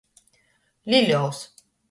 [0.95, 1.45] Liļovs.